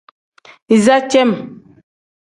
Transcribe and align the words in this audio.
Iza 0.75 0.95
cem. 1.11 1.31